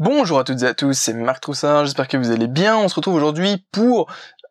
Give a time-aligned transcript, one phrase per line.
[0.00, 2.78] Bonjour à toutes et à tous, c'est Marc Troussin, j'espère que vous allez bien.
[2.78, 4.08] On se retrouve aujourd'hui pour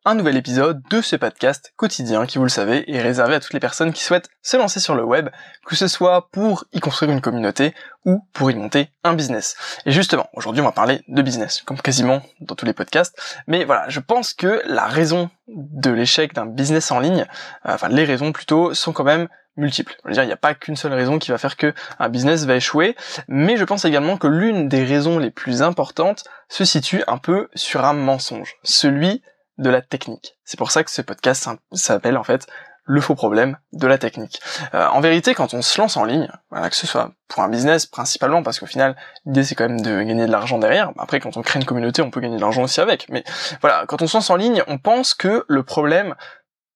[0.08, 3.52] un nouvel épisode de ce podcast quotidien qui, vous le savez, est réservé à toutes
[3.52, 5.28] les personnes qui souhaitent se lancer sur le web,
[5.66, 7.76] que ce soit pour y construire une communauté
[8.06, 9.58] ou pour y monter un business.
[9.86, 13.22] Et justement, aujourd'hui on va parler de business, comme quasiment dans tous les podcasts.
[13.48, 17.26] Mais voilà, je pense que la raison de l'échec d'un business en ligne,
[17.66, 19.28] euh, enfin les raisons plutôt, sont quand même
[19.58, 19.94] multiples.
[20.10, 22.56] Dire, il n'y a pas qu'une seule raison qui va faire que un business va
[22.56, 22.96] échouer,
[23.28, 27.50] mais je pense également que l'une des raisons les plus importantes se situe un peu
[27.56, 29.22] sur un mensonge, celui
[29.58, 30.38] de la technique.
[30.44, 32.48] C'est pour ça que ce podcast s'appelle en fait
[32.88, 34.40] le faux problème de la technique.
[34.74, 37.50] Euh, en vérité, quand on se lance en ligne, voilà, que ce soit pour un
[37.50, 40.92] business principalement, parce qu'au final, l'idée c'est quand même de gagner de l'argent derrière.
[40.98, 43.08] Après, quand on crée une communauté, on peut gagner de l'argent aussi avec.
[43.10, 43.26] Mais
[43.60, 46.16] voilà, quand on se lance en ligne, on pense que le problème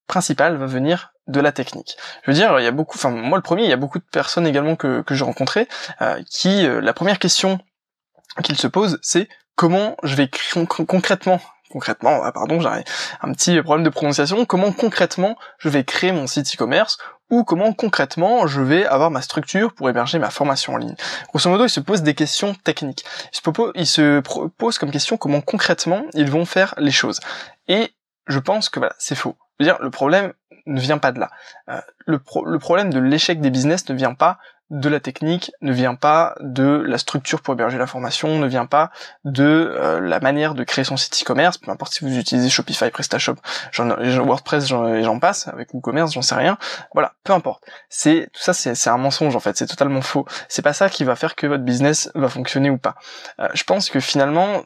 [0.07, 1.95] principal va venir de la technique.
[2.23, 3.99] Je veux dire, il y a beaucoup, enfin moi le premier, il y a beaucoup
[3.99, 5.69] de personnes également que, que j'ai rencontrées
[6.01, 7.59] euh, qui, euh, la première question
[8.43, 10.29] qu'ils se posent, c'est comment je vais
[10.87, 11.39] concrètement
[11.71, 12.83] concrètement, ah, pardon, j'ai
[13.21, 16.97] un petit problème de prononciation, comment concrètement je vais créer mon site e-commerce
[17.29, 20.95] ou comment concrètement je vais avoir ma structure pour héberger ma formation en ligne?
[21.29, 23.05] Grosso modo, ils se posent des questions techniques.
[23.31, 24.21] Ils se, posent, ils se
[24.79, 27.19] comme question comment concrètement ils vont faire les choses.
[27.67, 27.91] Et
[28.27, 29.35] je pense que voilà, c'est faux.
[29.59, 30.33] Le problème
[30.65, 31.29] ne vient pas de là.
[31.69, 34.39] Euh, le, le problème de l'échec des business ne vient pas
[34.71, 38.65] de la technique, ne vient pas de la structure pour héberger la formation, ne vient
[38.65, 38.89] pas
[39.25, 42.89] de euh, la manière de créer son site e-commerce, peu importe si vous utilisez Shopify,
[42.89, 43.35] PrestaShop,
[43.77, 46.57] WordPress, j'en passe, avec WooCommerce, j'en sais rien.
[46.93, 47.65] Voilà, peu importe.
[47.89, 50.25] C'est tout ça, c'est un mensonge en fait, c'est totalement faux.
[50.47, 52.95] C'est pas ça qui va faire que votre business va fonctionner ou pas.
[53.41, 54.63] Euh, je pense que finalement,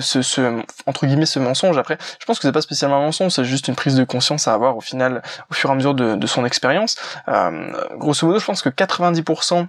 [0.00, 3.32] ce, ce, entre guillemets ce mensonge après je pense que c'est pas spécialement un mensonge
[3.32, 5.94] c'est juste une prise de conscience à avoir au final au fur et à mesure
[5.94, 6.96] de, de son expérience
[7.28, 9.66] euh, grosso modo je pense que 90%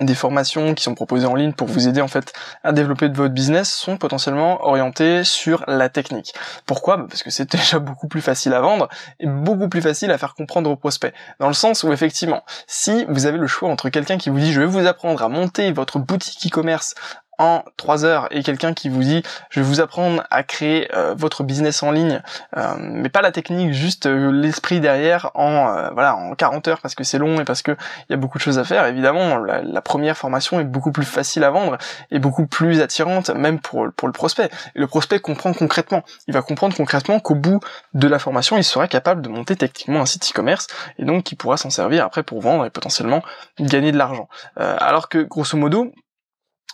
[0.00, 3.34] des formations qui sont proposées en ligne pour vous aider en fait à développer votre
[3.34, 6.32] business sont potentiellement orientées sur la technique.
[6.64, 6.96] Pourquoi?
[6.96, 10.18] Bah, Parce que c'est déjà beaucoup plus facile à vendre et beaucoup plus facile à
[10.18, 11.12] faire comprendre aux prospects.
[11.38, 14.52] Dans le sens où effectivement, si vous avez le choix entre quelqu'un qui vous dit
[14.52, 16.94] je vais vous apprendre à monter votre boutique e-commerce
[17.40, 21.14] en 3 heures et quelqu'un qui vous dit je vais vous apprendre à créer euh,
[21.16, 22.20] votre business en ligne.
[22.56, 26.94] Euh, mais pas la technique juste euh, l'esprit derrière en voilà en 40 heures parce
[26.94, 28.84] que c'est long et parce que il y a beaucoup de choses à faire.
[28.84, 31.78] Évidemment la, première formation est beaucoup plus facile à vendre
[32.10, 34.50] et beaucoup plus attirante même pour pour le prospect.
[34.74, 36.02] Et le prospect comprend concrètement.
[36.28, 37.60] Il va comprendre concrètement qu'au bout
[37.94, 40.66] de la formation il sera capable de monter techniquement un site e-commerce
[40.98, 43.22] et donc il pourra s'en servir après pour vendre et potentiellement
[43.58, 44.28] gagner de l'argent.
[44.56, 45.90] Alors que grosso modo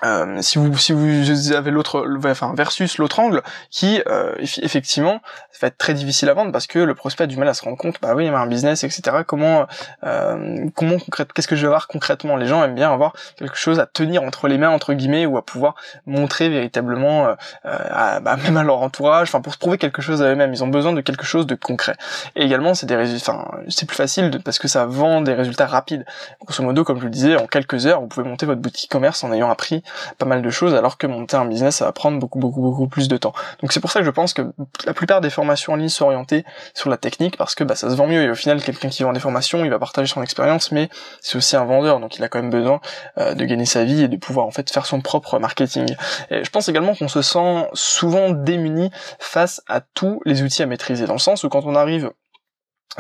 [0.05, 5.23] euh, si vous si vous avez l'autre enfin versus l'autre angle qui euh, effectivement
[5.63, 7.65] va être très difficile à vendre parce que le prospect a du mal à se
[7.65, 9.67] rendre compte bah oui il y a un business etc comment
[10.05, 10.99] euh, comment
[11.35, 12.37] qu'est-ce que je vais avoir concrètement?
[12.37, 15.39] Les gens aiment bien avoir quelque chose à tenir entre les mains entre guillemets ou
[15.39, 17.35] à pouvoir montrer véritablement
[17.65, 20.53] à, bah, même à leur entourage enfin pour se prouver quelque chose à eux-mêmes.
[20.53, 21.97] Ils ont besoin de quelque chose de concret.
[22.35, 26.05] Et également c'est des résultats c'est plus facile parce que ça vend des résultats rapides.
[26.45, 29.25] Grosso modo comme je le disais en quelques heures vous pouvez monter votre boutique commerce
[29.25, 29.83] en ayant appris
[30.19, 32.89] pas mal de choses, alors que monter un business, ça va prendre beaucoup, beaucoup, beaucoup
[32.89, 33.33] plus de temps.
[33.61, 34.43] Donc c'est pour ça que je pense que
[34.85, 37.91] la plupart des formations en ligne sont orientées sur la technique, parce que bah, ça
[37.91, 40.23] se vend mieux, et au final, quelqu'un qui vend des formations, il va partager son
[40.23, 40.89] expérience, mais
[41.21, 42.81] c'est aussi un vendeur, donc il a quand même besoin
[43.19, 45.95] euh, de gagner sa vie et de pouvoir en fait faire son propre marketing.
[46.31, 50.67] Et je pense également qu'on se sent souvent démuni face à tous les outils à
[50.67, 52.11] maîtriser, dans le sens où quand on arrive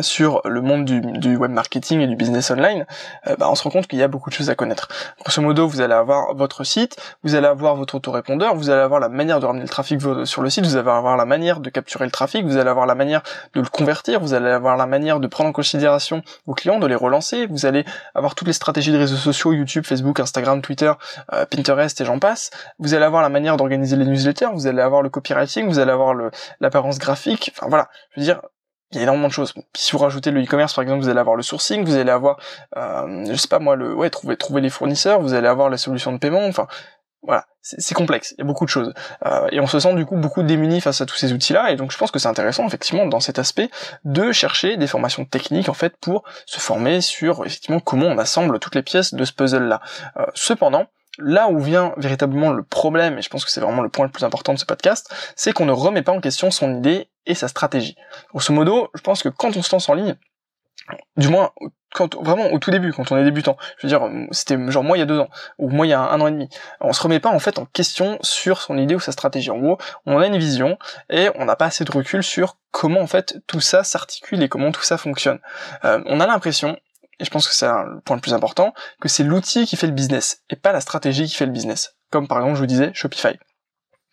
[0.00, 2.86] sur le monde du, du, web marketing et du business online,
[3.26, 4.88] euh, bah, on se rend compte qu'il y a beaucoup de choses à connaître.
[5.20, 9.00] Grosso modo, vous allez avoir votre site, vous allez avoir votre autorépondeur, vous allez avoir
[9.00, 11.70] la manière de ramener le trafic sur le site, vous allez avoir la manière de
[11.70, 13.22] capturer le trafic, vous allez avoir la manière
[13.54, 16.86] de le convertir, vous allez avoir la manière de prendre en considération vos clients, de
[16.86, 20.92] les relancer, vous allez avoir toutes les stratégies de réseaux sociaux, YouTube, Facebook, Instagram, Twitter,
[21.32, 22.50] euh, Pinterest et j'en passe.
[22.78, 25.92] Vous allez avoir la manière d'organiser les newsletters, vous allez avoir le copywriting, vous allez
[25.92, 26.14] avoir
[26.60, 28.40] l'apparence graphique, enfin voilà, je veux dire,
[28.92, 29.52] il y a énormément de choses.
[29.74, 32.38] si vous rajoutez le e-commerce, par exemple, vous allez avoir le sourcing, vous allez avoir,
[32.76, 35.76] euh, je sais pas moi, le, ouais, trouver, trouver les fournisseurs, vous allez avoir la
[35.76, 36.68] solution de paiement, enfin,
[37.22, 38.94] voilà, c'est complexe, il y a beaucoup de choses.
[39.24, 41.76] Euh, et on se sent du coup beaucoup démunis face à tous ces outils-là, et
[41.76, 43.70] donc je pense que c'est intéressant, effectivement, dans cet aspect,
[44.04, 48.60] de chercher des formations techniques, en fait, pour se former sur, effectivement, comment on assemble
[48.60, 49.80] toutes les pièces de ce puzzle-là.
[50.18, 50.86] Euh, cependant,
[51.18, 54.12] là où vient véritablement le problème, et je pense que c'est vraiment le point le
[54.12, 57.34] plus important de ce podcast, c'est qu'on ne remet pas en question son idée et
[57.34, 57.96] sa stratégie.
[58.30, 60.16] Grosso modo, je pense que quand on se lance en ligne,
[61.16, 61.50] du moins
[61.94, 64.96] quand vraiment au tout début, quand on est débutant, je veux dire, c'était genre moi
[64.96, 66.48] il y a deux ans ou moi il y a un, an et demi,
[66.80, 69.50] on se remet pas en fait en question sur son idée ou sa stratégie.
[69.50, 70.78] En gros, on a une vision
[71.08, 74.48] et on n'a pas assez de recul sur comment en fait tout ça s'articule et
[74.48, 75.38] comment tout ça fonctionne.
[75.84, 76.78] Euh, on a l'impression
[77.18, 79.86] et je pense que c'est le point le plus important, que c'est l'outil qui fait
[79.86, 81.96] le business, et pas la stratégie qui fait le business.
[82.10, 83.38] comme par exemple je vous disais Shopify.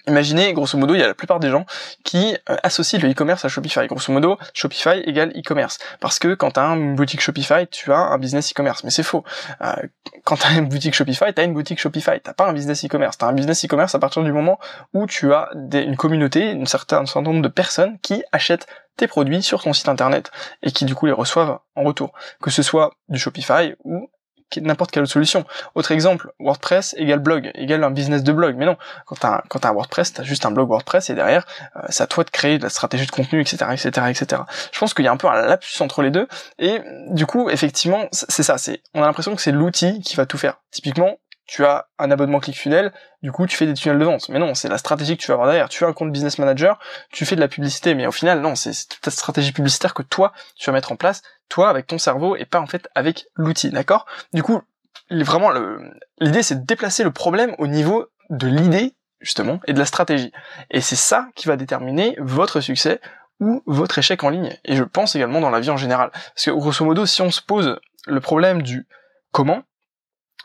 [0.07, 1.65] Imaginez, grosso modo, il y a la plupart des gens
[2.03, 3.88] qui euh, associent le e-commerce à Shopify.
[3.88, 5.77] Grosso modo, Shopify égale e-commerce.
[6.01, 8.83] Parce que quand tu as une boutique Shopify, tu as un business e-commerce.
[8.83, 9.23] Mais c'est faux.
[9.61, 9.73] Euh,
[10.25, 12.19] quand tu as une boutique Shopify, tu as une boutique Shopify.
[12.21, 13.17] T'as pas un business e-commerce.
[13.17, 14.59] Tu as un business e-commerce à partir du moment
[14.94, 18.67] où tu as une communauté, une un certain nombre de personnes qui achètent
[18.97, 22.13] tes produits sur ton site internet et qui du coup les reçoivent en retour.
[22.41, 24.09] Que ce soit du Shopify ou
[24.61, 25.45] n'importe quelle autre solution.
[25.75, 28.55] Autre exemple, WordPress égale blog, égale un business de blog.
[28.57, 31.45] Mais non, quand t'as, un WordPress, t'as juste un blog WordPress et derrière,
[31.75, 34.41] euh, c'est à toi de créer de la stratégie de contenu, etc., etc., etc.
[34.71, 36.27] Je pense qu'il y a un peu un lapsus entre les deux.
[36.59, 38.57] Et du coup, effectivement, c'est ça.
[38.57, 40.57] C'est, on a l'impression que c'est l'outil qui va tout faire.
[40.71, 44.29] Typiquement, tu as un abonnement ClickFunnels, du coup tu fais des tunnels de vente.
[44.29, 45.69] Mais non, c'est la stratégie que tu vas avoir derrière.
[45.69, 46.79] Tu as un compte business manager,
[47.11, 50.33] tu fais de la publicité, mais au final non, c'est ta stratégie publicitaire que toi
[50.55, 53.69] tu vas mettre en place, toi avec ton cerveau et pas en fait avec l'outil,
[53.71, 54.05] d'accord?
[54.33, 54.61] Du coup,
[55.09, 55.51] vraiment
[56.19, 60.31] l'idée c'est de déplacer le problème au niveau de l'idée justement et de la stratégie.
[60.69, 62.99] Et c'est ça qui va déterminer votre succès
[63.39, 64.57] ou votre échec en ligne.
[64.63, 66.11] Et je pense également dans la vie en général.
[66.11, 68.87] Parce que grosso modo, si on se pose le problème du
[69.31, 69.63] comment,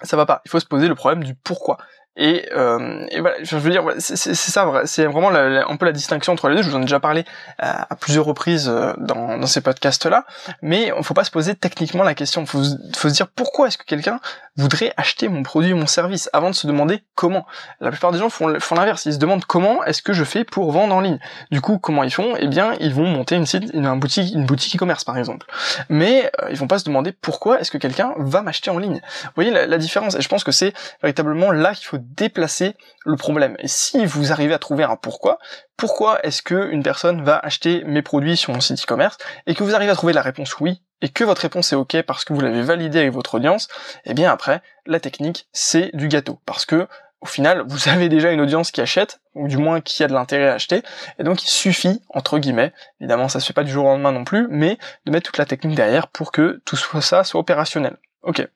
[0.02, 0.42] ça va pas.
[0.44, 1.78] Il faut se poser le problème du pourquoi.
[2.20, 6.32] Et, euh, et voilà, je veux dire, c'est ça, c'est vraiment un peu la distinction
[6.32, 6.62] entre les deux.
[6.62, 7.24] Je vous en ai déjà parlé
[7.58, 10.24] à, plusieurs reprises euh, dans, dans ces podcasts-là,
[10.60, 12.44] mais il faut pas se poser techniquement la question.
[12.44, 12.60] Faut,
[12.96, 14.18] faut, se dire pourquoi est-ce que quelqu'un
[14.56, 17.46] voudrait acheter mon produit ou mon service avant de se demander comment?
[17.80, 19.06] La plupart des gens font, font l'inverse.
[19.06, 21.20] Ils se demandent comment est-ce que je fais pour vendre en ligne.
[21.52, 22.34] Du coup, comment ils font?
[22.36, 25.46] Eh bien, ils vont monter une site, une, boutique, une boutique e-commerce par exemple.
[25.88, 29.00] Mais euh, ils vont pas se demander pourquoi est-ce que quelqu'un va m'acheter en ligne.
[29.22, 30.16] Vous voyez la, la différence?
[30.16, 32.74] Et je pense que c'est véritablement là qu'il faut déplacer
[33.04, 33.56] le problème.
[33.58, 35.38] Et si vous arrivez à trouver un pourquoi,
[35.76, 39.64] pourquoi est-ce que une personne va acheter mes produits sur mon site e-commerce et que
[39.64, 42.32] vous arrivez à trouver la réponse oui et que votre réponse est ok parce que
[42.32, 43.68] vous l'avez validé avec votre audience,
[44.04, 46.40] eh bien après, la technique, c'est du gâteau.
[46.44, 46.88] Parce que
[47.20, 50.12] au final, vous avez déjà une audience qui achète, ou du moins qui a de
[50.12, 50.82] l'intérêt à acheter,
[51.18, 54.12] et donc il suffit, entre guillemets, évidemment ça se fait pas du jour au lendemain
[54.12, 57.40] non plus, mais de mettre toute la technique derrière pour que tout soit ça soit
[57.40, 57.96] opérationnel.
[58.22, 58.46] Ok.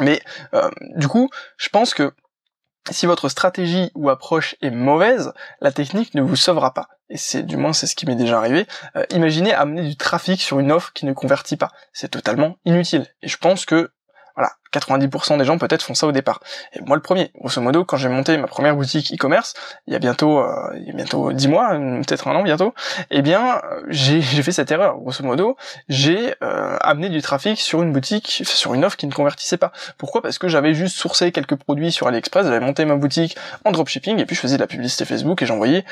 [0.00, 0.20] Mais
[0.54, 2.12] euh, du coup, je pense que
[2.90, 6.88] si votre stratégie ou approche est mauvaise, la technique ne vous sauvera pas.
[7.08, 8.66] Et c'est du moins c'est ce qui m'est déjà arrivé.
[8.96, 11.70] Euh, imaginez amener du trafic sur une offre qui ne convertit pas.
[11.92, 13.06] C'est totalement inutile.
[13.22, 13.90] Et je pense que
[14.36, 16.40] voilà, 90% des gens peut-être font ça au départ.
[16.72, 19.54] Et moi le premier, grosso modo, quand j'ai monté ma première boutique e-commerce,
[19.86, 22.74] il y a bientôt, euh, il y a bientôt 10 mois, peut-être un an bientôt,
[23.10, 24.98] eh bien j'ai fait cette erreur.
[24.98, 25.56] Grosso modo,
[25.88, 29.72] j'ai euh, amené du trafic sur une boutique, sur une offre qui ne convertissait pas.
[29.98, 30.22] Pourquoi?
[30.22, 34.18] Parce que j'avais juste sourcé quelques produits sur AliExpress, j'avais monté ma boutique en dropshipping
[34.18, 35.84] et puis je faisais de la publicité Facebook et j'envoyais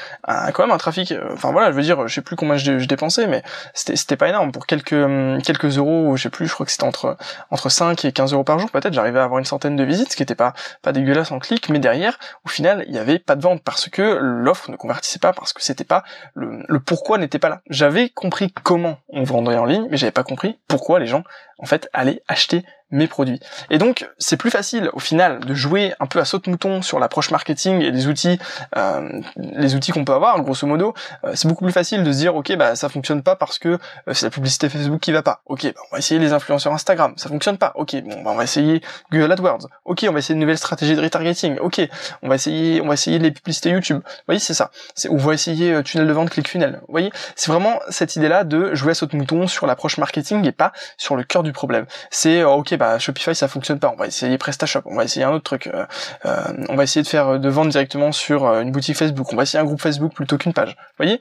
[0.52, 1.12] quand même un trafic.
[1.12, 3.42] Euh, enfin voilà, je veux dire, je sais plus combien je, dépensais, mais
[3.74, 5.06] c'était pas énorme pour quelques
[5.44, 7.16] quelques euros, je sais plus, je crois que c'était entre
[7.50, 10.12] entre 5 et 15 euros par jour peut-être j'arrivais à avoir une centaine de visites,
[10.12, 13.18] ce qui était pas pas dégueulasse en clic, mais derrière, au final, il y avait
[13.18, 16.02] pas de vente parce que l'offre ne convertissait pas, parce que c'était pas
[16.34, 17.60] le, le pourquoi n'était pas là.
[17.68, 21.24] J'avais compris comment on vendrait en ligne, mais j'avais pas compris pourquoi les gens
[21.62, 23.40] en fait allaient acheter mes produits.
[23.70, 27.30] Et donc, c'est plus facile au final de jouer un peu à saute-mouton sur l'approche
[27.30, 28.38] marketing et les outils,
[28.76, 30.94] euh, les outils qu'on peut avoir, grosso modo.
[31.24, 33.68] Euh, c'est beaucoup plus facile de se dire, ok, bah ça fonctionne pas parce que
[33.68, 33.78] euh,
[34.12, 35.40] c'est la publicité Facebook qui va pas.
[35.46, 37.72] Ok, bah, on va essayer les influenceurs Instagram, ça fonctionne pas.
[37.76, 39.68] Ok, bon, bah, on va essayer Google AdWords.
[39.86, 41.58] Ok, on va essayer une nouvelle stratégie de retargeting.
[41.60, 41.80] Ok,
[42.22, 44.02] on va essayer, on va essayer les publicités YouTube.
[44.04, 44.70] Vous voyez, c'est ça.
[44.94, 46.80] C'est, on va essayer tunnel de vente, ClickFunnels.
[46.86, 50.72] Vous voyez, c'est vraiment cette idée-là de jouer à saute-mouton sur l'approche marketing et pas
[50.98, 51.86] sur le cœur du problème.
[52.10, 55.32] C'est, ok, bah Shopify ça fonctionne pas, on va essayer PrestaShop, on va essayer un
[55.32, 55.86] autre truc, euh,
[56.26, 59.36] euh, on va essayer de faire de vendre directement sur euh, une boutique Facebook, on
[59.36, 60.70] va essayer un groupe Facebook plutôt qu'une page.
[60.70, 61.20] Vous voyez?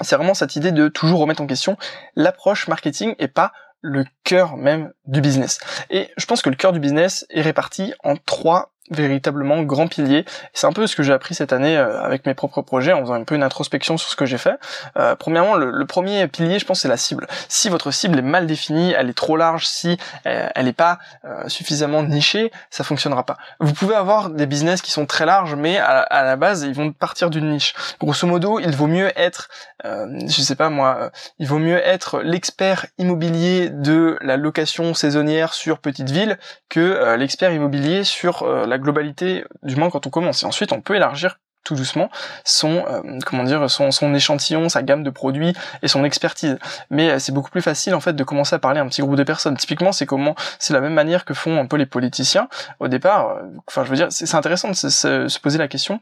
[0.00, 1.76] C'est vraiment cette idée de toujours remettre en question
[2.16, 3.52] l'approche marketing et pas
[3.82, 5.58] le cœur même du business.
[5.90, 10.24] Et je pense que le cœur du business est réparti en trois véritablement grand pilier.
[10.52, 13.00] C'est un peu ce que j'ai appris cette année euh, avec mes propres projets en
[13.00, 14.58] faisant un peu une introspection sur ce que j'ai fait.
[14.96, 17.26] Euh, premièrement, le, premier pilier, je pense, c'est la cible.
[17.48, 20.98] Si votre cible est mal définie, elle est trop large, si euh, elle n'est pas
[21.46, 23.36] suffisamment nichée, ça fonctionnera pas.
[23.60, 26.92] Vous pouvez avoir des business qui sont très larges, mais à, la base, ils vont
[26.92, 27.74] partir d'une niche.
[28.00, 29.48] Grosso modo, il vaut mieux être,
[29.84, 35.78] je sais pas moi, il vaut mieux être l'expert immobilier de la location saisonnière sur
[35.78, 40.42] petite ville que l'expert immobilier sur la globalité, du moins quand on commence.
[40.42, 42.10] Et ensuite, on peut élargir tout doucement
[42.44, 46.58] son euh, comment dire son, échantillon sa gamme de produits et son expertise
[46.88, 49.02] mais euh, c'est beaucoup plus facile en fait de commencer à parler à un petit
[49.02, 51.86] groupe de personnes typiquement c'est comment c'est la même manière que font un peu les
[51.86, 56.00] politiciens au départ euh, enfin je veux dire c'est intéressant de se, poser la question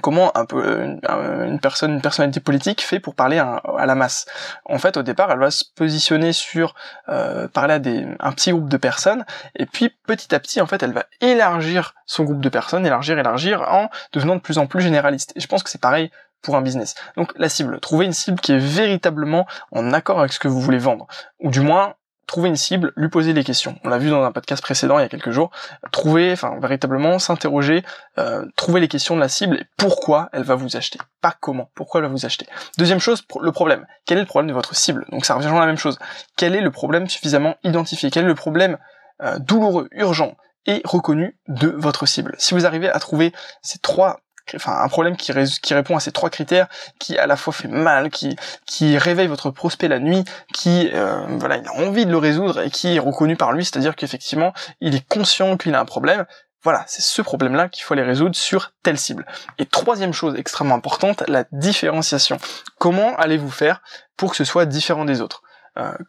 [0.00, 0.98] comment peu
[1.46, 4.26] une personne, une personnalité politique fait pour parler à, la masse.
[4.64, 6.74] En fait, au départ, elle va se positionner sur
[7.08, 9.24] euh, parler à des, un petit groupe de personnes,
[9.56, 13.18] et puis petit à petit, en fait, elle va élargir son groupe de personnes, élargir,
[13.18, 15.32] élargir, en devenant de plus en plus généraliste.
[15.36, 16.10] Et je pense que c'est pareil
[16.42, 16.94] pour un business.
[17.16, 20.60] Donc la cible, trouver une cible qui est véritablement en accord avec ce que vous
[20.60, 21.06] voulez vendre,
[21.40, 21.94] ou du moins
[22.26, 23.78] trouver une cible, lui poser des questions.
[23.84, 25.50] On l'a vu dans un podcast précédent il y a quelques jours.
[25.92, 27.84] Trouver, enfin véritablement s'interroger,
[28.18, 30.98] euh, trouver les questions de la cible et pourquoi elle va vous acheter.
[31.20, 32.46] Pas comment, pourquoi elle va vous acheter.
[32.78, 33.86] Deuxième chose, le problème.
[34.06, 35.06] Quel est le problème de votre cible?
[35.10, 35.98] Donc ça revient à la même chose.
[36.36, 38.10] Quel est le problème suffisamment identifié?
[38.10, 38.78] Quel est le problème
[39.22, 42.34] euh, douloureux, urgent et reconnu de votre cible?
[42.38, 44.20] Si vous arrivez à trouver ces trois
[44.54, 48.10] enfin un problème qui, répond à ces trois critères, qui à la fois fait mal,
[48.10, 48.36] qui
[48.66, 52.62] qui réveille votre prospect la nuit, qui euh, voilà il a envie de le résoudre
[52.62, 56.26] et qui est reconnu par lui, c'est-à-dire qu'effectivement il est conscient qu'il a un problème.
[56.64, 59.26] Voilà, c'est ce problème-là qu'il faut aller résoudre sur telle cible.
[59.58, 62.38] Et troisième chose extrêmement importante, la différenciation.
[62.78, 63.82] Comment allez-vous faire
[64.16, 65.43] pour que ce soit différent des autres?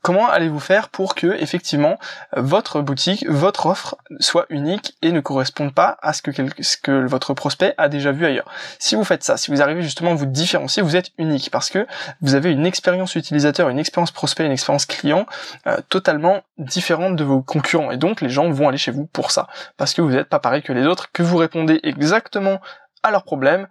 [0.01, 1.98] Comment allez-vous faire pour que effectivement
[2.36, 6.31] votre boutique, votre offre soit unique et ne corresponde pas à ce que,
[6.62, 8.50] ce que votre prospect a déjà vu ailleurs?
[8.79, 11.69] Si vous faites ça, si vous arrivez justement à vous différencier, vous êtes unique parce
[11.69, 11.88] que
[12.22, 15.25] vous avez une expérience utilisateur, une expérience prospect, une expérience client
[15.67, 19.31] euh, totalement différente de vos concurrents et donc les gens vont aller chez vous pour
[19.31, 22.62] ça parce que vous n'êtes pas pareil que les autres, que vous répondez exactement
[23.03, 23.67] à leurs problèmes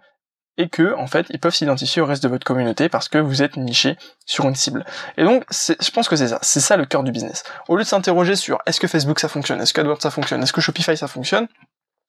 [0.57, 3.41] et que en fait ils peuvent s'identifier au reste de votre communauté parce que vous
[3.41, 4.85] êtes niché sur une cible.
[5.17, 7.43] Et donc je pense que c'est ça, c'est ça le cœur du business.
[7.67, 10.41] Au lieu de s'interroger sur est-ce que Facebook ça fonctionne, est-ce que AdWords ça fonctionne,
[10.43, 11.47] est-ce que Shopify ça fonctionne,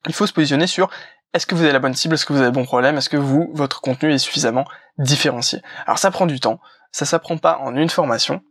[0.07, 0.91] il faut se positionner sur
[1.35, 3.09] est-ce que vous avez la bonne cible, est-ce que vous avez le bon problème, est-ce
[3.09, 4.65] que vous votre contenu est suffisamment
[4.99, 5.61] différencié?
[5.87, 6.61] Alors ça prend du temps,
[6.93, 8.43] ça s'apprend pas en une formation.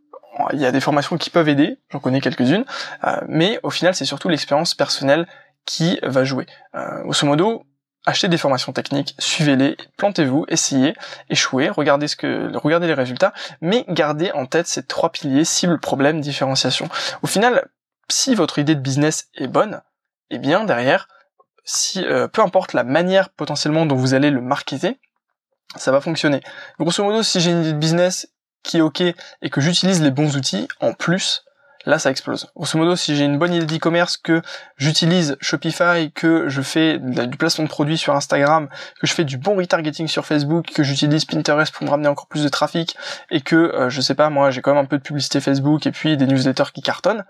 [0.52, 2.66] Il y a des formations qui peuvent aider, j'en connais quelques-unes,
[3.04, 5.26] euh, mais au final c'est surtout l'expérience personnelle
[5.64, 6.46] qui va jouer.
[6.74, 7.26] Euh, grosso
[8.06, 10.94] achetez des formations techniques, suivez-les, plantez-vous, essayez,
[11.28, 15.78] échouez, regardez ce que, regardez les résultats, mais gardez en tête ces trois piliers cible,
[15.78, 16.88] problème, différenciation.
[17.22, 17.68] Au final,
[18.08, 19.82] si votre idée de business est bonne,
[20.30, 21.08] eh bien derrière,
[21.64, 24.98] si euh, peu importe la manière potentiellement dont vous allez le marketer,
[25.74, 26.40] ça va fonctionner.
[26.78, 28.28] Grosso modo, si j'ai une idée de business
[28.62, 31.44] qui est ok et que j'utilise les bons outils en plus,
[31.86, 32.50] là ça explose.
[32.56, 34.42] Grosso modo, si j'ai une bonne idée d'e-commerce, que
[34.76, 38.68] j'utilise Shopify, que je fais du placement de produits sur Instagram,
[39.00, 42.26] que je fais du bon retargeting sur Facebook, que j'utilise Pinterest pour me ramener encore
[42.26, 42.96] plus de trafic,
[43.30, 45.86] et que, euh, je sais pas, moi j'ai quand même un peu de publicité Facebook
[45.86, 47.24] et puis des newsletters qui cartonnent,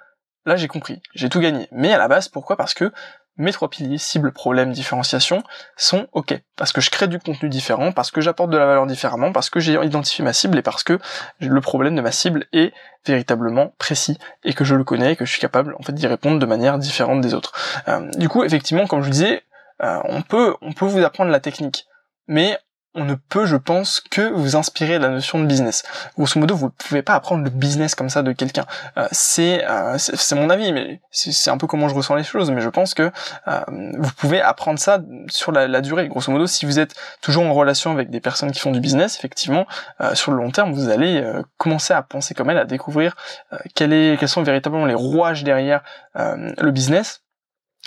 [0.46, 1.68] là j'ai compris, j'ai tout gagné.
[1.70, 2.56] Mais à la base, pourquoi?
[2.56, 2.92] Parce que
[3.38, 5.42] mes trois piliers, cible, problème, différenciation,
[5.76, 6.38] sont ok.
[6.56, 9.50] Parce que je crée du contenu différent, parce que j'apporte de la valeur différemment, parce
[9.50, 10.98] que j'ai identifié ma cible et parce que
[11.40, 12.72] le problème de ma cible est
[13.06, 16.06] véritablement précis et que je le connais et que je suis capable en fait d'y
[16.06, 17.52] répondre de manière différente des autres.
[17.88, 19.42] Euh, du coup, effectivement, comme je vous disais,
[19.82, 21.86] euh, on peut on peut vous apprendre la technique,
[22.26, 22.58] mais
[22.96, 25.84] on ne peut, je pense, que vous inspirer la notion de business.
[26.16, 28.64] Grosso modo, vous ne pouvez pas apprendre le business comme ça de quelqu'un.
[28.96, 29.06] Euh,
[29.38, 32.50] euh, c'est mon avis, mais c'est un peu comment je ressens les choses.
[32.50, 33.12] Mais je pense que
[33.48, 33.60] euh,
[33.98, 36.08] vous pouvez apprendre ça sur la, durée.
[36.08, 39.16] Grosso modo, si vous êtes toujours en relation avec des personnes qui font du business,
[39.16, 39.66] effectivement,
[40.14, 41.22] sur le long terme, vous allez
[41.58, 43.14] commencer à penser comme elle, à découvrir
[43.74, 45.82] quels sont véritablement les rouages derrière
[46.14, 47.25] le business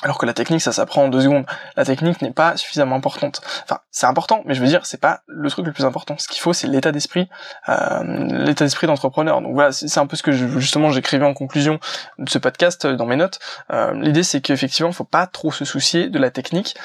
[0.02, 1.46] alors que la technique, ça s'apprend en deux secondes.
[1.76, 3.42] La technique n'est pas suffisamment importante.
[3.64, 6.16] Enfin, c'est important, mais je veux dire, c'est pas le truc le plus important.
[6.18, 7.28] Ce qu'il faut, c'est l'état d'esprit,
[7.68, 8.04] euh,
[8.46, 9.42] l'état d'esprit d'entrepreneur.
[9.42, 11.80] Donc voilà, c'est un peu ce que justement j'écrivais en conclusion
[12.18, 13.40] de ce podcast euh, dans mes notes.
[13.72, 16.76] Euh, l'idée, c'est qu'effectivement, faut pas trop se soucier de la technique,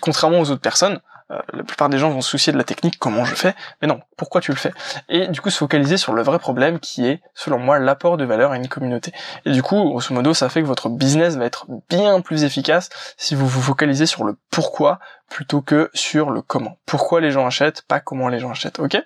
[0.00, 1.00] contrairement aux autres personnes.
[1.32, 3.88] Euh, la plupart des gens vont se soucier de la technique, comment je fais, mais
[3.88, 4.72] non, pourquoi tu le fais?
[5.08, 8.24] Et du coup se focaliser sur le vrai problème qui est, selon moi, l'apport de
[8.24, 9.12] valeur à une communauté.
[9.44, 12.90] Et du coup, grosso modo, ça fait que votre business va être bien plus efficace
[13.16, 16.78] si vous vous focalisez sur le pourquoi plutôt que sur le comment.
[16.86, 18.96] Pourquoi les gens achètent, pas comment les gens achètent, ok?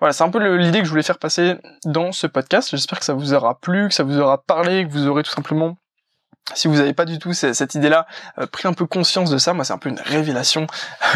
[0.00, 2.70] Voilà, c'est un peu l'idée que je voulais faire passer dans ce podcast.
[2.70, 5.30] J'espère que ça vous aura plu, que ça vous aura parlé, que vous aurez tout
[5.30, 5.76] simplement
[6.54, 8.06] si vous n'avez pas du tout cette idée-là,
[8.38, 10.66] euh, pris un peu conscience de ça, moi c'est un peu une révélation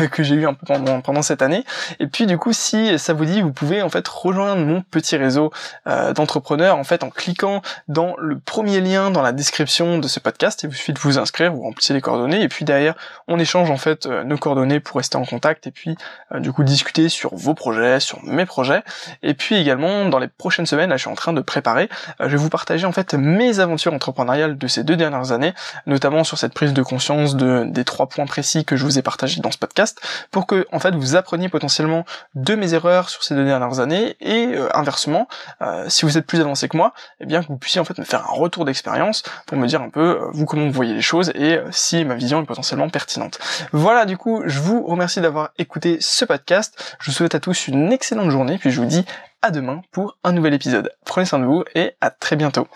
[0.01, 1.65] euh, que j'ai eu un peu pendant, pendant cette année.
[2.01, 5.17] Et puis du coup, si ça vous dit, vous pouvez en fait rejoindre mon petit
[5.17, 5.53] réseau
[5.87, 10.21] euh, d'entrepreneurs en fait en cliquant dans le premier lien dans la description de ce
[10.21, 10.62] podcast.
[10.62, 12.95] Il vous suffit de vous inscrire, vous remplissez les coordonnées et puis derrière
[13.29, 15.97] on échange en fait nos coordonnées pour rester en contact et puis
[16.35, 18.83] du coup discuter sur vos projets, sur mes projets.
[19.23, 21.89] Et puis également dans les prochaines semaines, là je suis en train de préparer,
[22.21, 25.55] je vais vous partager en fait mes aventures entrepreneuriales de ces deux dernières années,
[25.87, 29.02] notamment sur cette prise de conscience de, des trois points précis que je vous ai
[29.02, 30.00] partagés dans ce podcast,
[30.33, 34.17] pour que en fait vous appreniez potentiellement de mes erreurs sur ces deux dernières années
[34.21, 35.29] et euh, inversement,
[35.61, 37.99] euh, si vous êtes plus avancé que moi, eh bien que vous puissiez en fait
[37.99, 41.02] me faire un retour d'expérience pour me dire un peu vous comment vous voyez les
[41.02, 43.38] choses et si ma vision est potentiellement pertinente.
[43.73, 46.97] Voilà, du coup, je vous remercie d'avoir écouté ce podcast.
[47.00, 49.05] Je vous souhaite à tous une excellente journée, puis je vous dis
[49.43, 50.93] à demain pour un nouvel épisode.
[51.05, 52.67] Prenez soin de vous et à très bientôt.